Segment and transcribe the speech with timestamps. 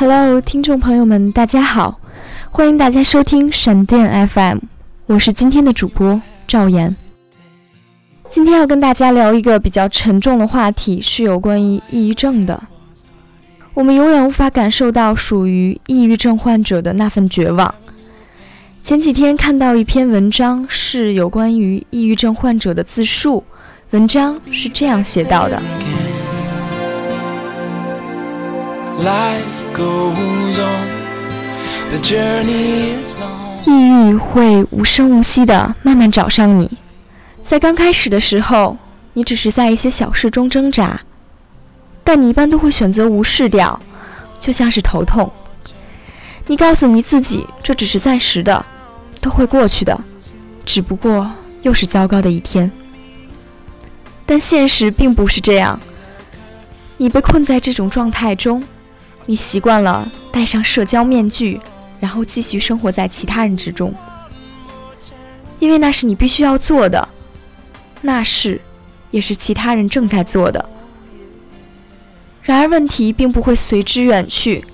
[0.00, 2.00] Hello，听众朋友们，大家好，
[2.50, 4.56] 欢迎大家收听闪电 FM，
[5.04, 6.96] 我是今天的主播赵岩。
[8.30, 12.62] 今天要跟大家聊一个比较沉重的话题，是有关于抑郁症的。
[13.74, 17.74] 我们永远无法感受到属于抑郁症患者的那份绝望。
[18.82, 23.44] 前几天看到一篇文章，是有关于抑郁症患者的自述，
[23.90, 25.60] 文章是这样写到的。
[33.64, 36.70] 抑郁会无声无息地慢慢找上你，
[37.42, 38.76] 在刚开始的时候，
[39.14, 41.00] 你只是在一些小事中挣扎，
[42.04, 43.80] 但你一般都会选择无视掉，
[44.38, 45.32] 就像是头痛。
[46.46, 48.66] 你告诉你自己，这只是暂时的，
[49.22, 49.98] 都会过去的，
[50.66, 51.30] 只不过
[51.62, 52.70] 又是糟糕的一天。
[54.26, 55.80] 但现实并不是这样，
[56.98, 58.62] 你被困在这种状态中。
[59.30, 61.60] 你习惯了戴上社交面具，
[62.00, 63.94] 然后继续生活在其他人之中，
[65.60, 67.08] 因为那是你必须要做的，
[68.00, 68.60] 那是，
[69.12, 70.68] 也是其他人正在做的。
[72.42, 74.64] 然而问题并不会随之远去，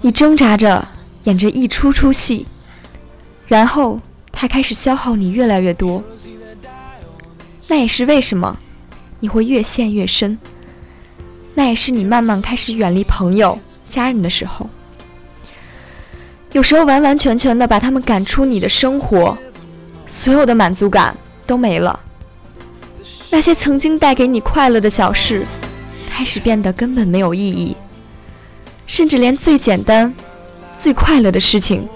[0.00, 0.88] 你挣扎着
[1.22, 2.48] 演着一出出戏，
[3.46, 4.00] 然后
[4.32, 6.02] 它开始消耗你越来越多。
[7.68, 8.58] 那也是为什么
[9.20, 10.36] 你会越陷越深。
[11.58, 14.70] 那也是你慢慢开始远离朋友、家人的时候。
[16.52, 19.36] 有时候完完全全的把他们赶出你的生活，
[20.06, 21.16] 所有的满足感
[21.48, 21.98] 都没了。
[23.28, 25.44] 那些曾经带给你快乐的小事，
[26.08, 27.76] 开始变得根本没有意义，
[28.86, 30.14] 甚至连最简单、
[30.72, 31.88] 最快乐的事情，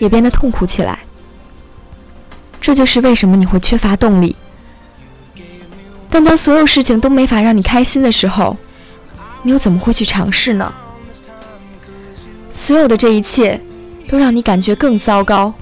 [0.00, 0.98] 也变得痛苦起来。
[2.60, 4.34] 这就是为什么你会缺乏动力。
[6.10, 8.56] 但当所有事情都没法让你开心的时候，
[9.44, 10.74] 你又怎么会去尝试呢？
[12.50, 13.60] 所有的这一切，
[14.08, 15.52] 都让你感觉更糟糕，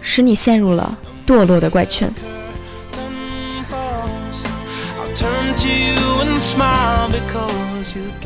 [0.00, 2.10] 使你陷入了堕落的怪圈。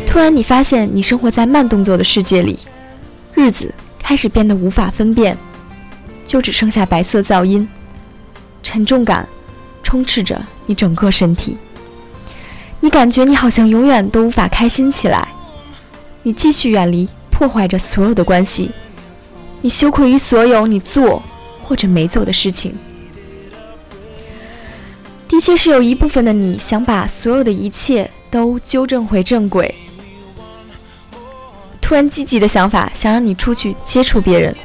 [0.07, 2.59] 突然，你发现你生活在慢动作的世界里，
[3.35, 5.37] 日子开始变得无法分辨，
[6.25, 7.69] 就只剩下白色噪音，
[8.63, 9.29] 沉重感
[9.83, 11.57] 充斥着你整个身体。
[12.81, 15.29] 你感觉你好像永远都无法开心起来，
[16.23, 18.71] 你继续远离，破坏着所有的关系，
[19.61, 21.23] 你羞愧于所有你做
[21.63, 22.75] 或者没做的事情。
[25.29, 29.75] 的确是有一部分的你想把所有的一切都纠正回正轨，
[31.81, 34.57] 突然积极的想法想让你出去接触别人，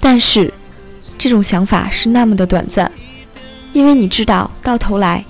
[0.00, 0.52] 但是
[1.18, 2.90] 这种想法是那么的短暂，
[3.72, 5.24] 因为你知道到头来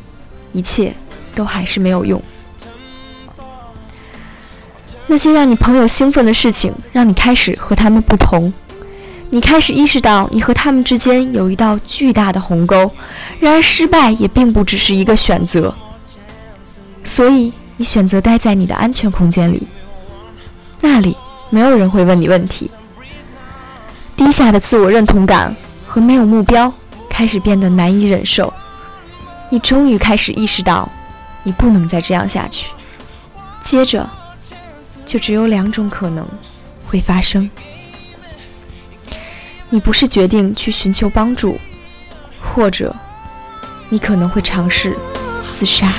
[0.53, 0.95] 一切。
[1.35, 2.23] 都还是没有用。
[5.07, 8.53] 那些让你朋友兴奋的事情，让你开始和他们不同。
[9.31, 12.91] 你开始意识到，你和他们之间有一道巨大的鸿沟。
[13.39, 15.75] 然而，失败也并不只是一个选择。
[17.05, 19.67] 所以，你选择待在你的安全空间里，
[20.81, 21.17] 那里
[21.51, 22.71] 没有人会问你问题。
[24.17, 25.55] 低下的自我认同感
[25.87, 26.73] 和没有目标
[27.11, 28.53] 开始变得难以忍受。
[29.51, 30.89] 你终于开始意识到。
[31.45, 32.73] 你不能再这样下去，
[33.61, 34.09] 接着
[35.07, 36.27] 就只有两种可能
[36.89, 37.49] 会发生：
[39.69, 41.59] 你不是决定去寻求帮助，
[42.41, 42.95] 或者
[43.89, 44.97] 你可能会尝试
[45.51, 45.93] 自杀。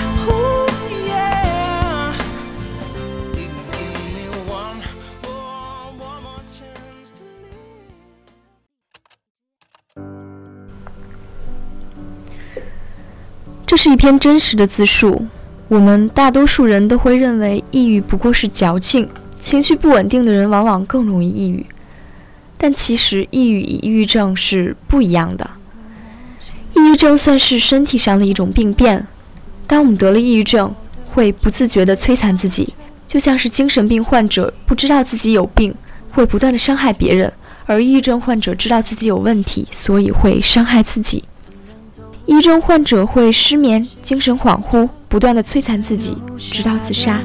[13.75, 15.27] 这是一篇真实的自述。
[15.67, 21.65] 我们大多数人都会认为抑郁不过是矫情，情绪不稳定的人往往更容易抑郁。
[22.57, 25.49] 但其实，抑郁与抑郁症是不一样的。
[26.73, 29.05] 抑郁症算是身体上的一种病变。
[29.67, 30.73] 当我们得了抑郁症，
[31.07, 32.73] 会不自觉地摧残自己，
[33.05, 35.75] 就像是精神病患者不知道自己有病，
[36.11, 37.29] 会不断地伤害别人；
[37.65, 41.25] 而抑郁症患者知道自己有问题，所以会伤害自己。
[42.27, 47.19] 抑郁症患者会失眠、精神恍惚，不断的摧残自己，直到自杀。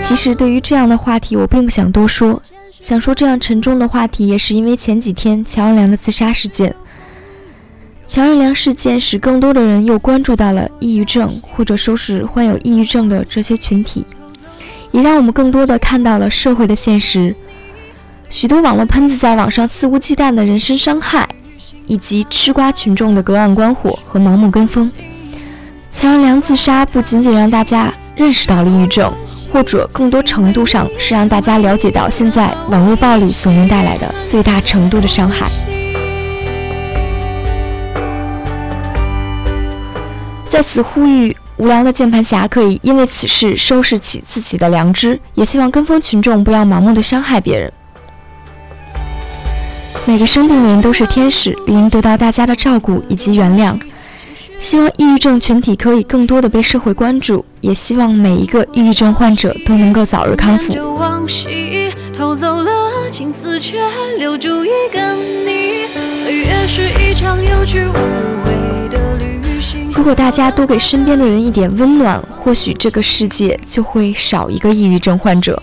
[0.00, 2.42] 其实，对于这样的话题，我并不想多说。
[2.78, 6.76] 想说这样沉重的话题，也是因为前几天乔任梁的自杀事件。
[8.06, 14.04] 乔任梁事件使更多的人又关注到了抑郁症，或者说是患有抑郁症的这些群体，
[14.92, 17.34] 也让我们更多的看到了社会的现实。
[18.30, 21.28] 许多网络喷子在网上肆无忌惮的人身伤害，
[21.86, 24.90] 以及吃瓜群众的隔岸观火和盲目跟风。
[25.90, 29.12] 乔任梁自杀不仅仅让大家认识到了抑郁症，
[29.52, 35.48] 或者更多程度上是让大家了解到现在网络暴力所能带来的最大程度的伤害。
[40.54, 47.72] 在此呼吁无良的键盘侠可以因为此事收拾起自己的良知，也希望跟风群众不要盲目的伤害别人。
[50.04, 53.76] 每个生病的人都是天使，理应得到大家的照顾以及原谅。
[54.60, 60.72] 希望抑郁症群体可以更多的被社会关注，也希望每一个抑郁症患者都能够早日康复。
[60.72, 60.78] 岁
[66.36, 67.94] 月是一场有去无
[68.44, 68.54] 回
[69.96, 75.62] 如果大家多给身边的人一点温暖，或许这个世界就会少一个抑郁症患者。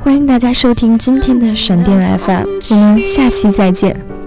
[0.00, 4.17] 欢迎大家收听今天的闪电 FM，我们下期再见。